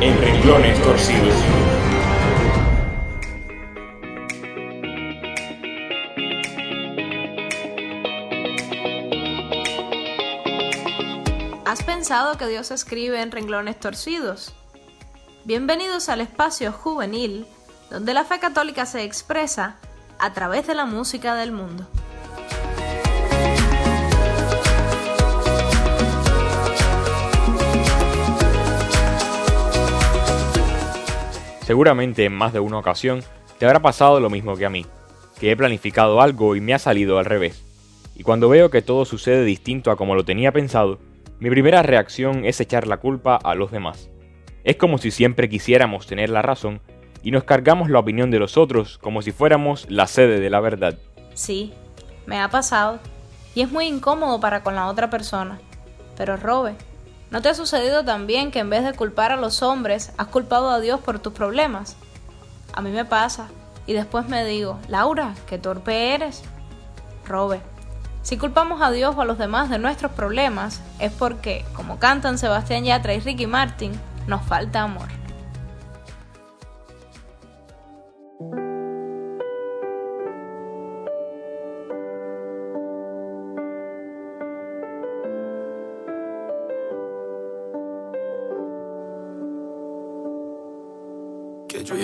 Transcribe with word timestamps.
en 0.00 0.18
renglones 0.18 0.82
torcidos. 0.82 1.34
¿Has 11.66 11.82
pensado 11.82 12.38
que 12.38 12.46
Dios 12.46 12.70
escribe 12.70 13.20
en 13.20 13.30
renglones 13.30 13.78
torcidos? 13.78 14.54
Bienvenidos 15.44 16.08
al 16.08 16.22
espacio 16.22 16.72
juvenil, 16.72 17.46
donde 17.90 18.14
la 18.14 18.24
fe 18.24 18.38
católica 18.38 18.86
se 18.86 19.04
expresa 19.04 19.76
a 20.18 20.32
través 20.32 20.66
de 20.66 20.74
la 20.74 20.86
música 20.86 21.34
del 21.34 21.52
mundo. 21.52 21.86
Seguramente 31.70 32.24
en 32.24 32.34
más 32.34 32.52
de 32.52 32.58
una 32.58 32.78
ocasión 32.78 33.22
te 33.60 33.64
habrá 33.64 33.78
pasado 33.78 34.18
lo 34.18 34.28
mismo 34.28 34.56
que 34.56 34.66
a 34.66 34.70
mí, 34.70 34.84
que 35.38 35.52
he 35.52 35.56
planificado 35.56 36.20
algo 36.20 36.56
y 36.56 36.60
me 36.60 36.74
ha 36.74 36.80
salido 36.80 37.16
al 37.16 37.26
revés. 37.26 37.64
Y 38.16 38.24
cuando 38.24 38.48
veo 38.48 38.70
que 38.70 38.82
todo 38.82 39.04
sucede 39.04 39.44
distinto 39.44 39.92
a 39.92 39.96
como 39.96 40.16
lo 40.16 40.24
tenía 40.24 40.50
pensado, 40.50 40.98
mi 41.38 41.48
primera 41.48 41.84
reacción 41.84 42.44
es 42.44 42.60
echar 42.60 42.88
la 42.88 42.96
culpa 42.96 43.36
a 43.36 43.54
los 43.54 43.70
demás. 43.70 44.10
Es 44.64 44.74
como 44.74 44.98
si 44.98 45.12
siempre 45.12 45.48
quisiéramos 45.48 46.08
tener 46.08 46.28
la 46.28 46.42
razón 46.42 46.80
y 47.22 47.30
nos 47.30 47.44
cargamos 47.44 47.88
la 47.88 48.00
opinión 48.00 48.32
de 48.32 48.40
los 48.40 48.56
otros 48.56 48.98
como 48.98 49.22
si 49.22 49.30
fuéramos 49.30 49.88
la 49.88 50.08
sede 50.08 50.40
de 50.40 50.50
la 50.50 50.58
verdad. 50.58 50.98
Sí, 51.34 51.72
me 52.26 52.40
ha 52.40 52.50
pasado. 52.50 52.98
Y 53.54 53.60
es 53.60 53.70
muy 53.70 53.86
incómodo 53.86 54.40
para 54.40 54.64
con 54.64 54.74
la 54.74 54.88
otra 54.88 55.08
persona. 55.08 55.60
Pero 56.16 56.36
Robe, 56.36 56.74
¿No 57.30 57.40
te 57.42 57.48
ha 57.48 57.54
sucedido 57.54 58.04
también 58.04 58.50
que 58.50 58.58
en 58.58 58.70
vez 58.70 58.84
de 58.84 58.92
culpar 58.92 59.30
a 59.30 59.36
los 59.36 59.62
hombres, 59.62 60.10
has 60.16 60.26
culpado 60.26 60.68
a 60.70 60.80
Dios 60.80 60.98
por 61.00 61.20
tus 61.20 61.32
problemas? 61.32 61.96
A 62.72 62.80
mí 62.80 62.90
me 62.90 63.04
pasa, 63.04 63.46
y 63.86 63.92
después 63.92 64.28
me 64.28 64.44
digo, 64.44 64.80
Laura, 64.88 65.34
qué 65.46 65.56
torpe 65.56 66.12
eres. 66.14 66.42
Robe, 67.24 67.60
si 68.22 68.36
culpamos 68.36 68.82
a 68.82 68.90
Dios 68.90 69.14
o 69.16 69.20
a 69.20 69.24
los 69.24 69.38
demás 69.38 69.70
de 69.70 69.78
nuestros 69.78 70.10
problemas, 70.12 70.80
es 70.98 71.12
porque, 71.12 71.64
como 71.72 72.00
cantan 72.00 72.36
Sebastián 72.36 72.84
Yatra 72.84 73.14
y 73.14 73.20
Ricky 73.20 73.46
Martin, 73.46 73.92
nos 74.26 74.42
falta 74.42 74.82
amor. 74.82 75.19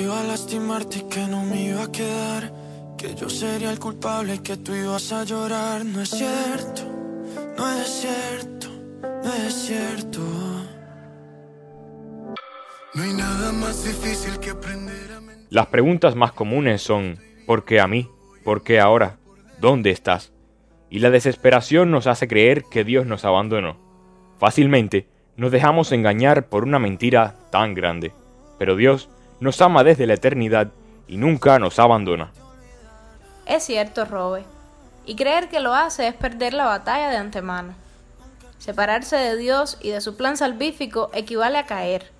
Lastimarte 0.07 1.07
que 1.09 1.27
no 1.27 1.45
me 1.45 1.63
iba 1.63 1.85
a 1.85 1.93
quedar. 1.93 2.53
Que 2.97 3.15
yo 3.15 3.29
sería 3.29 3.71
el 3.71 3.79
culpable 3.79 4.43
que 4.43 4.57
tú 4.57 4.75
ibas 4.75 5.13
a 5.13 5.25
llorar. 5.25 5.85
No 5.85 6.01
es 6.01 6.11
cierto, 6.11 6.83
no 7.59 7.71
es 7.73 7.89
cierto, 7.89 8.69
no 9.23 9.33
es 9.33 9.55
cierto. 9.55 10.21
Las 15.51 15.67
preguntas 15.67 16.15
más 16.15 16.33
comunes 16.33 16.81
son 16.81 17.19
¿por 17.47 17.65
qué 17.65 17.81
a 17.81 17.87
mí? 17.87 18.09
¿Por 18.43 18.63
qué 18.63 18.81
ahora? 18.81 19.19
¿Dónde 19.61 19.91
estás? 19.91 20.33
Y 20.89 21.01
la 21.01 21.11
desesperación 21.11 21.91
nos 21.91 22.07
hace 22.07 22.27
creer 22.27 22.65
que 22.71 22.85
Dios 22.85 23.07
nos 23.07 23.25
abandonó. 23.25 23.77
Fácilmente 24.39 25.09
nos 25.37 25.53
dejamos 25.53 25.93
engañar 25.93 26.49
por 26.49 26.65
una 26.65 26.79
mentira 26.79 27.37
tan 27.51 27.75
grande. 27.75 28.13
Pero 28.59 28.77
Dios 28.77 29.11
nos 29.41 29.61
ama 29.61 29.85
desde 29.85 30.07
la 30.07 30.15
eternidad 30.15 30.69
y 31.09 31.17
nunca 31.17 31.59
nos 31.59 31.79
abandona. 31.79 32.33
Es 33.47 33.65
cierto, 33.65 34.05
Robe. 34.05 34.45
Y 35.05 35.15
creer 35.15 35.49
que 35.49 35.61
lo 35.61 35.75
hace 35.75 36.09
es 36.09 36.15
perder 36.15 36.53
la 36.53 36.65
batalla 36.65 37.11
de 37.11 37.17
antemano. 37.17 37.75
Separarse 38.59 39.17
de 39.17 39.37
Dios 39.37 39.79
y 39.81 39.91
de 39.91 40.01
su 40.01 40.17
plan 40.17 40.37
salvífico 40.37 41.11
equivale 41.13 41.59
a 41.59 41.67
caer. 41.67 42.11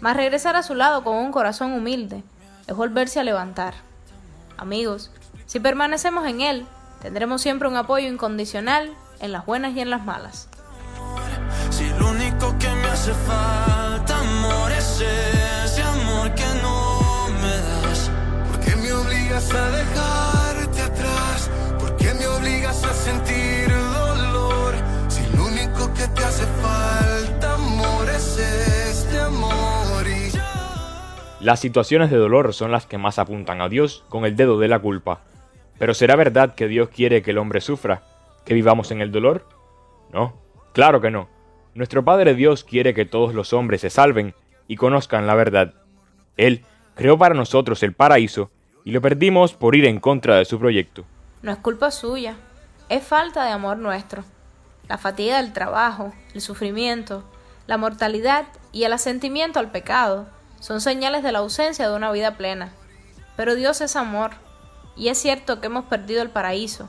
Mas 0.00 0.16
regresar 0.16 0.56
a 0.56 0.62
su 0.62 0.74
lado 0.74 1.02
con 1.02 1.16
un 1.16 1.32
corazón 1.32 1.72
humilde 1.72 2.22
es 2.66 2.76
volverse 2.76 3.20
a 3.20 3.24
levantar. 3.24 3.74
Amigos, 4.58 5.10
si 5.46 5.60
permanecemos 5.60 6.26
en 6.26 6.42
Él, 6.42 6.66
tendremos 7.00 7.40
siempre 7.40 7.68
un 7.68 7.76
apoyo 7.76 8.08
incondicional 8.08 8.92
en 9.20 9.32
las 9.32 9.46
buenas 9.46 9.74
y 9.74 9.80
en 9.80 9.90
las 9.90 10.04
malas. 10.04 10.48
Si 11.70 11.88
lo 11.98 12.10
único 12.10 12.56
que 12.58 12.68
me 12.68 12.88
hace 12.88 13.12
falta, 13.12 13.69
que 26.20 26.26
hace 26.26 26.44
falta, 26.60 27.54
amor, 27.54 28.08
es 28.10 28.38
este 28.38 29.20
amor 29.20 30.06
y 30.06 31.42
Las 31.42 31.60
situaciones 31.60 32.10
de 32.10 32.18
dolor 32.18 32.52
son 32.52 32.70
las 32.70 32.84
que 32.84 32.98
más 32.98 33.18
apuntan 33.18 33.62
a 33.62 33.70
Dios 33.70 34.04
con 34.10 34.26
el 34.26 34.36
dedo 34.36 34.58
de 34.58 34.68
la 34.68 34.80
culpa. 34.80 35.22
Pero 35.78 35.94
¿será 35.94 36.16
verdad 36.16 36.54
que 36.54 36.68
Dios 36.68 36.90
quiere 36.90 37.22
que 37.22 37.30
el 37.30 37.38
hombre 37.38 37.62
sufra? 37.62 38.02
¿Que 38.44 38.52
vivamos 38.52 38.90
en 38.90 39.00
el 39.00 39.12
dolor? 39.12 39.48
No, 40.12 40.34
claro 40.74 41.00
que 41.00 41.10
no. 41.10 41.30
Nuestro 41.72 42.04
Padre 42.04 42.34
Dios 42.34 42.64
quiere 42.64 42.92
que 42.92 43.06
todos 43.06 43.32
los 43.32 43.54
hombres 43.54 43.80
se 43.80 43.88
salven 43.88 44.34
y 44.68 44.76
conozcan 44.76 45.26
la 45.26 45.34
verdad. 45.34 45.72
Él 46.36 46.64
creó 46.96 47.16
para 47.16 47.34
nosotros 47.34 47.82
el 47.82 47.94
paraíso 47.94 48.50
y 48.84 48.90
lo 48.90 49.00
perdimos 49.00 49.54
por 49.54 49.74
ir 49.74 49.86
en 49.86 50.00
contra 50.00 50.36
de 50.36 50.44
su 50.44 50.58
proyecto. 50.58 51.06
No 51.40 51.50
es 51.50 51.58
culpa 51.58 51.90
suya, 51.90 52.36
es 52.90 53.02
falta 53.02 53.46
de 53.46 53.52
amor 53.52 53.78
nuestro. 53.78 54.22
La 54.90 54.98
fatiga 54.98 55.36
del 55.36 55.52
trabajo, 55.52 56.12
el 56.34 56.40
sufrimiento, 56.40 57.22
la 57.68 57.76
mortalidad 57.76 58.46
y 58.72 58.82
el 58.82 58.92
asentimiento 58.92 59.60
al 59.60 59.70
pecado 59.70 60.26
son 60.58 60.80
señales 60.80 61.22
de 61.22 61.30
la 61.30 61.38
ausencia 61.38 61.88
de 61.88 61.94
una 61.94 62.10
vida 62.10 62.36
plena. 62.36 62.72
Pero 63.36 63.54
Dios 63.54 63.80
es 63.82 63.94
amor, 63.94 64.32
y 64.96 65.06
es 65.06 65.16
cierto 65.18 65.60
que 65.60 65.68
hemos 65.68 65.84
perdido 65.84 66.22
el 66.22 66.30
paraíso, 66.30 66.88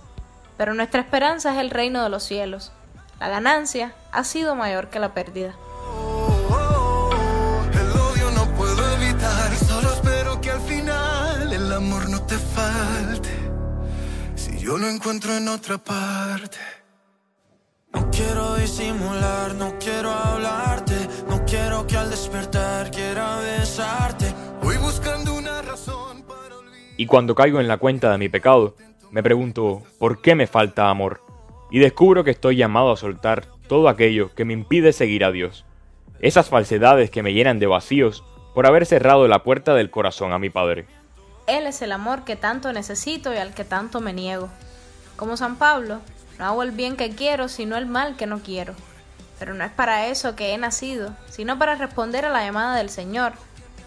pero 0.57 0.73
nuestra 0.73 1.01
esperanza 1.01 1.53
es 1.53 1.59
el 1.59 1.69
reino 1.69 2.01
de 2.01 2.09
los 2.09 2.23
cielos. 2.23 2.72
La 3.19 3.29
ganancia 3.29 3.94
ha 4.11 4.23
sido 4.23 4.56
mayor 4.56 4.90
que 4.90 4.97
la 4.97 5.13
pérdida. 5.13 5.53
Yo 14.59 14.78
lo 14.79 14.88
encuentro 14.88 15.38
en 15.38 15.47
otra 15.50 15.78
parte. 15.78 16.81
No 17.94 18.09
quiero 18.12 18.56
disimular, 18.56 19.53
no 19.56 19.74
quiero 19.79 20.12
hablarte, 20.12 20.96
no 21.28 21.46
quiero 21.46 21.85
que 21.88 21.97
al 21.97 22.09
despertar 22.09 22.91
quiera 22.91 23.40
besarte. 23.40 24.34
Voy 24.63 24.78
buscando 24.78 25.34
una 25.34 25.62
razón 25.62 26.24
para 26.24 26.57
olvidar. 26.57 26.96
Y 26.97 27.06
cuando 27.06 27.35
caigo 27.35 27.59
en 27.59 27.68
la 27.68 27.78
cuenta 27.78 28.12
de 28.12 28.18
mi 28.18 28.29
pecado, 28.29 28.75
me 29.12 29.24
pregunto, 29.24 29.84
¿por 30.00 30.22
qué 30.22 30.35
me 30.35 30.47
falta 30.47 30.90
amor? 30.90 31.22
Y 31.69 31.79
descubro 31.79 32.24
que 32.24 32.31
estoy 32.31 32.56
llamado 32.56 32.91
a 32.91 32.97
soltar 32.97 33.47
todo 33.68 33.90
aquello 33.90 34.34
que 34.35 34.46
me 34.46 34.53
impide 34.53 34.94
seguir 34.94 35.25
a 35.25 35.31
Dios. 35.31 35.66
Esas 36.19 36.50
falsedades 36.50 37.09
que 37.09 37.23
me 37.23 37.34
llenan 37.34 37.59
de 37.59 37.68
vacíos 37.68 38.23
por 38.53 38.68
haber 38.68 38.85
cerrado 38.85 39.28
la 39.28 39.44
puerta 39.44 39.73
del 39.73 39.90
corazón 39.90 40.34
a 40.34 40.40
mi 40.40 40.50
Padre. 40.50 40.85
Él 41.47 41.66
es 41.68 41.81
el 41.81 41.91
amor 41.91 42.23
que 42.23 42.35
tanto 42.35 42.72
necesito 42.72 43.34
y 43.34 43.38
al 43.38 43.53
que 43.53 43.66
tanto 43.66 44.00
me 44.00 44.13
niego. 44.13 44.50
Como 45.16 45.35
San 45.38 45.58
Pablo, 45.58 46.00
no 46.41 46.47
hago 46.47 46.63
el 46.63 46.72
bien 46.72 46.97
que 46.97 47.12
quiero, 47.12 47.47
sino 47.50 47.78
el 47.78 47.85
mal 47.85 48.18
que 48.18 48.25
no 48.25 48.40
quiero. 48.40 48.74
Pero 49.38 49.53
no 49.53 49.63
es 49.63 49.72
para 49.72 50.07
eso 50.07 50.35
que 50.35 50.53
he 50.53 50.57
nacido, 50.57 51.16
sino 51.29 51.59
para 51.59 51.75
responder 51.75 52.25
a 52.25 52.31
la 52.31 52.43
llamada 52.43 52.76
del 52.78 52.90
Señor, 52.90 53.34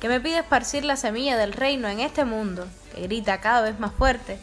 que 0.00 0.08
me 0.08 0.20
pide 0.20 0.38
esparcir 0.38 0.84
la 0.84 0.94
semilla 0.94 1.36
del 1.36 1.52
reino 1.52 1.88
en 1.88 1.98
este 1.98 2.24
mundo, 2.24 2.68
que 2.94 3.02
grita 3.02 3.40
cada 3.40 3.62
vez 3.62 3.80
más 3.80 3.90
fuerte, 3.92 4.38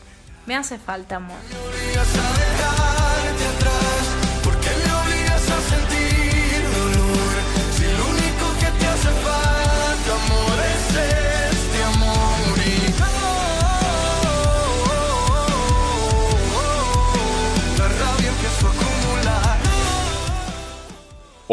me 0.46 0.58
hace 0.58 0.78
falta 0.78 1.16
amor. 1.16 1.40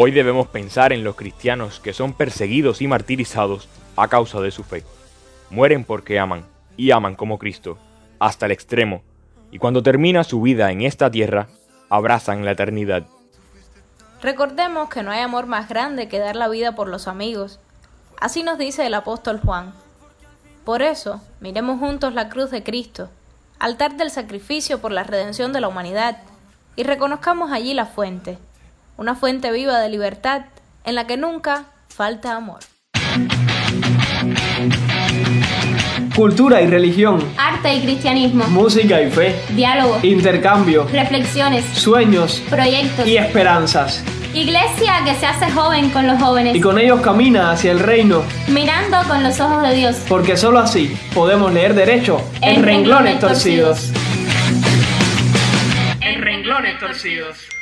Hoy 0.01 0.11
debemos 0.11 0.47
pensar 0.47 0.93
en 0.93 1.03
los 1.03 1.17
cristianos 1.17 1.81
que 1.81 1.91
son 1.91 2.13
perseguidos 2.13 2.81
y 2.81 2.87
martirizados 2.87 3.67
a 3.97 4.07
causa 4.07 4.39
de 4.39 4.49
su 4.49 4.63
fe. 4.63 4.85
Mueren 5.49 5.83
porque 5.83 6.19
aman, 6.19 6.45
y 6.77 6.91
aman 6.91 7.15
como 7.15 7.37
Cristo, 7.37 7.77
hasta 8.17 8.45
el 8.45 8.53
extremo, 8.53 9.01
y 9.51 9.57
cuando 9.57 9.83
termina 9.83 10.23
su 10.23 10.41
vida 10.41 10.71
en 10.71 10.83
esta 10.83 11.11
tierra, 11.11 11.49
abrazan 11.89 12.45
la 12.45 12.51
eternidad. 12.51 13.07
Recordemos 14.21 14.87
que 14.87 15.03
no 15.03 15.11
hay 15.11 15.19
amor 15.19 15.47
más 15.47 15.67
grande 15.67 16.07
que 16.07 16.19
dar 16.19 16.37
la 16.37 16.47
vida 16.47 16.75
por 16.75 16.87
los 16.87 17.09
amigos. 17.09 17.59
Así 18.21 18.41
nos 18.41 18.57
dice 18.57 18.85
el 18.85 18.93
apóstol 18.93 19.41
Juan. 19.43 19.73
Por 20.63 20.81
eso, 20.81 21.21
miremos 21.41 21.77
juntos 21.77 22.13
la 22.13 22.29
cruz 22.29 22.51
de 22.51 22.63
Cristo, 22.63 23.09
altar 23.59 23.97
del 23.97 24.11
sacrificio 24.11 24.79
por 24.79 24.93
la 24.93 25.03
redención 25.03 25.51
de 25.51 25.59
la 25.59 25.67
humanidad, 25.67 26.19
y 26.77 26.83
reconozcamos 26.83 27.51
allí 27.51 27.73
la 27.73 27.85
fuente, 27.85 28.37
una 28.99 29.15
fuente 29.15 29.49
viva 29.53 29.79
de 29.79 29.87
libertad 29.87 30.41
en 30.83 30.93
la 30.93 31.07
que 31.07 31.15
nunca 31.15 31.67
falta 31.87 32.35
amor. 32.35 32.59
Cultura 36.13 36.61
y 36.61 36.67
religión, 36.67 37.23
arte 37.37 37.75
y 37.75 37.81
cristianismo, 37.81 38.45
música 38.49 39.01
y 39.01 39.09
fe, 39.09 39.41
diálogo, 39.55 39.99
intercambio, 40.03 40.85
reflexiones, 40.91 41.63
sueños. 41.63 42.43
Proyectos. 42.49 43.07
Y 43.07 43.15
esperanzas. 43.15 44.03
Iglesia 44.33 44.95
que 45.05 45.15
se 45.15 45.25
hace 45.25 45.49
joven 45.49 45.91
con 45.91 46.05
los 46.05 46.21
jóvenes. 46.21 46.53
Y 46.57 46.59
con 46.59 46.77
ellos 46.77 46.99
camina 46.99 47.51
hacia 47.51 47.71
el 47.71 47.79
reino, 47.79 48.23
mirando 48.49 48.97
con 49.07 49.23
los 49.23 49.39
ojos 49.39 49.63
de 49.63 49.75
Dios. 49.75 49.95
porque 50.09 50.35
solo 50.35 50.59
así 50.59 50.93
podemos 51.13 51.53
leer 51.53 51.73
derecho 51.73 52.21
en, 52.41 52.57
En 52.57 52.63
renglones 52.63 52.65
renglones 52.65 53.19
torcidos. 53.21 53.91
En 56.01 56.21
renglones 56.21 56.77
torcidos. 56.79 57.58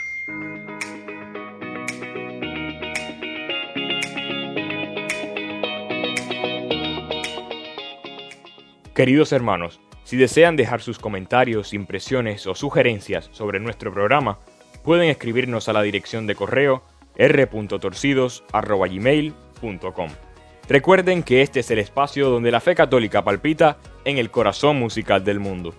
Queridos 8.98 9.32
hermanos, 9.32 9.80
si 10.06 10.18
desean 10.18 10.56
dejar 10.56 10.82
sus 10.82 10.98
comentarios, 10.98 11.76
impresiones 11.76 12.48
o 12.48 12.56
sugerencias 12.56 13.30
sobre 13.32 13.60
nuestro 13.60 13.94
programa, 13.94 14.40
pueden 14.84 15.12
escribirnos 15.12 15.70
a 15.70 15.74
la 15.74 15.84
dirección 15.84 16.26
de 16.26 16.34
correo 16.34 16.82
r.torcidos@gmail.com. 17.16 20.10
Recuerden 20.68 21.22
que 21.22 21.44
este 21.44 21.60
es 21.60 21.70
el 21.70 21.78
espacio 21.78 22.32
donde 22.32 22.50
la 22.50 22.60
fe 22.60 22.74
católica 22.74 23.24
palpita 23.24 23.78
en 24.04 24.18
el 24.18 24.32
corazón 24.32 24.80
musical 24.80 25.24
del 25.24 25.40
mundo. 25.40 25.76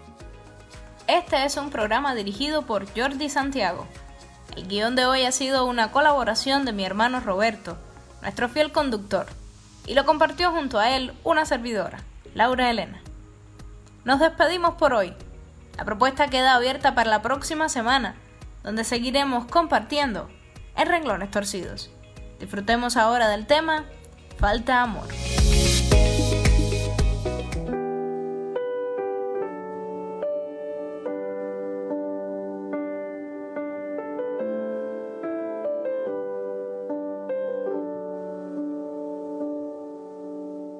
Este 1.09 1.45
es 1.45 1.57
un 1.57 1.71
programa 1.71 2.15
dirigido 2.15 2.67
por 2.67 2.87
Jordi 2.97 3.29
Santiago. 3.29 3.89
El 4.57 4.69
guion 4.69 4.95
de 4.95 5.07
hoy 5.07 5.25
ha 5.25 5.33
sido 5.33 5.65
una 5.65 5.91
colaboración 5.91 6.65
de 6.65 6.73
mi 6.73 6.85
hermano 6.85 7.19
Roberto, 7.19 7.79
nuestro 8.23 8.49
fiel 8.49 8.71
conductor, 8.71 9.27
y 9.87 9.95
lo 9.95 10.05
compartió 10.05 10.53
junto 10.53 10.79
a 10.79 10.97
él 10.97 11.15
una 11.25 11.47
servidora, 11.47 11.99
Laura 12.35 12.71
Elena. 12.71 13.03
Nos 14.09 14.21
despedimos 14.21 14.77
por 14.77 14.95
hoy. 14.95 15.13
La 15.77 15.85
propuesta 15.85 16.29
queda 16.29 16.55
abierta 16.55 16.95
para 16.95 17.11
la 17.11 17.21
próxima 17.21 17.69
semana, 17.69 18.15
donde 18.65 18.83
seguiremos 18.83 19.45
compartiendo 19.45 20.31
en 20.79 20.89
renglones 20.89 21.31
torcidos. 21.31 21.91
Disfrutemos 22.41 22.97
ahora 22.97 23.29
del 23.29 23.47
tema 23.47 23.85
Falta 24.39 24.81
Amor. 24.81 25.09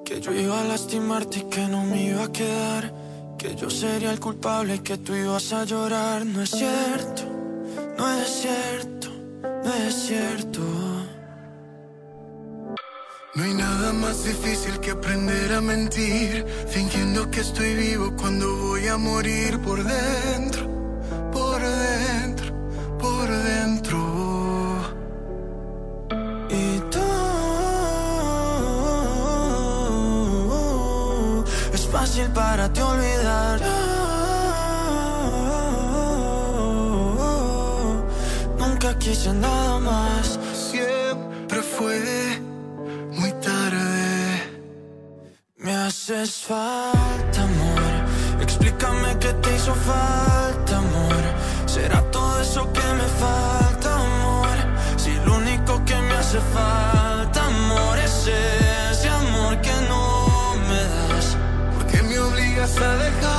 Que 0.03 0.19
yo 0.19 0.33
iba 0.33 0.61
a 0.61 0.63
lastimarte 0.63 1.41
y 1.41 1.43
que 1.43 1.67
no 1.67 1.83
me 1.83 2.05
iba 2.05 2.23
a 2.23 2.31
quedar. 2.31 2.98
Que 3.39 3.55
yo 3.55 3.69
sería 3.69 4.11
el 4.11 4.19
culpable 4.19 4.75
y 4.75 4.79
que 4.79 4.97
tú 4.97 5.15
ibas 5.15 5.53
a 5.53 5.63
llorar. 5.63 6.25
No 6.25 6.41
es 6.41 6.49
cierto, 6.49 7.23
no 7.97 8.13
es 8.21 8.29
cierto, 8.29 9.07
no 9.63 9.73
es 9.73 9.95
cierto. 9.95 10.59
No 13.35 13.43
hay 13.45 13.53
nada 13.53 13.93
más 13.93 14.25
difícil 14.25 14.77
que 14.81 14.91
aprender 14.91 15.53
a 15.53 15.61
mentir, 15.61 16.45
fingiendo 16.67 17.31
que 17.31 17.39
estoy 17.39 17.75
vivo 17.75 18.13
cuando 18.17 18.53
voy 18.57 18.87
a 18.87 18.97
morir 18.97 19.57
por 19.59 19.81
dentro, 19.85 20.68
fácil 32.09 32.29
para 32.31 32.67
ti 32.73 32.81
olvidar. 32.81 33.59
Nunca 38.57 38.97
quise 38.97 39.31
nada 39.33 39.79
más. 39.79 40.39
Siempre 40.53 41.61
fue 41.61 42.41
muy 43.11 43.31
tarde. 43.33 44.61
Me 45.57 45.75
haces 45.75 46.31
falta, 46.47 47.43
amor. 47.43 48.41
Explícame 48.41 49.17
qué 49.19 49.31
te 49.41 49.55
hizo 49.55 49.73
falta, 49.75 50.77
amor. 50.77 51.23
¿Será 51.67 52.01
todo 52.11 52.41
eso 52.41 52.61
que 52.73 52.87
me 52.99 53.07
falta, 53.23 53.89
amor? 53.95 54.57
Si 54.97 55.11
lo 55.25 55.35
único 55.35 55.83
que 55.85 55.95
me 55.95 56.13
hace 56.15 56.39
falta, 56.55 57.45
amor, 57.45 57.97
es 57.99 58.27
ese 58.27 58.58
me 62.77 62.85
obligas 62.85 63.38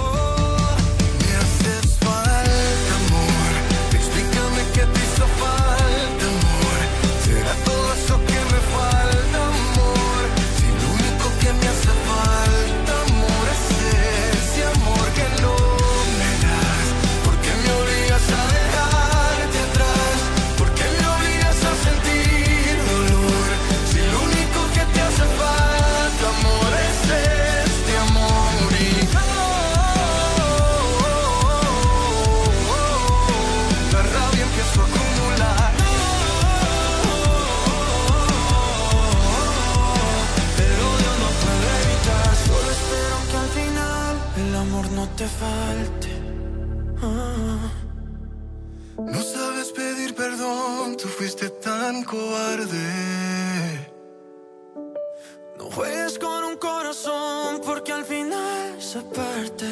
Juegues 56.11 56.19
con 56.19 56.43
un 56.43 56.57
corazón 56.57 57.61
porque 57.65 57.91
al 57.91 58.03
final 58.03 58.81
se 58.81 59.01
parte. 59.01 59.65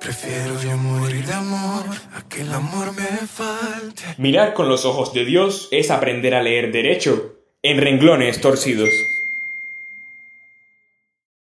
Prefiero 0.00 0.60
yo 0.60 0.76
morir 0.76 1.24
de 1.24 1.32
amor 1.32 1.84
a 2.14 2.28
que 2.28 2.42
el 2.42 2.52
amor 2.52 2.92
me 2.94 3.26
falte. 3.26 4.02
Mirar 4.16 4.54
con 4.54 4.68
los 4.68 4.84
ojos 4.84 5.12
de 5.12 5.24
Dios 5.24 5.68
es 5.70 5.90
aprender 5.90 6.34
a 6.34 6.42
leer 6.42 6.72
derecho 6.72 7.36
en 7.62 7.78
renglones 7.78 8.40
torcidos. 8.40 8.90